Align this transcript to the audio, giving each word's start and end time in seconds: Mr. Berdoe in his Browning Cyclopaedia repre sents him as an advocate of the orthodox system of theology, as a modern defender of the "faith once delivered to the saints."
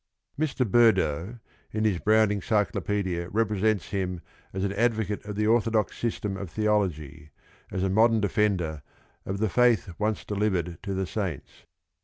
Mr. 0.39 0.65
Berdoe 0.67 1.37
in 1.71 1.85
his 1.85 1.99
Browning 1.99 2.41
Cyclopaedia 2.41 3.29
repre 3.29 3.61
sents 3.61 3.89
him 3.91 4.21
as 4.51 4.63
an 4.63 4.73
advocate 4.73 5.23
of 5.25 5.35
the 5.35 5.45
orthodox 5.45 5.95
system 5.95 6.37
of 6.37 6.49
theology, 6.49 7.29
as 7.69 7.83
a 7.83 7.87
modern 7.91 8.19
defender 8.19 8.81
of 9.27 9.37
the 9.37 9.47
"faith 9.47 9.93
once 9.99 10.25
delivered 10.25 10.81
to 10.81 10.95
the 10.95 11.05
saints." 11.05 11.67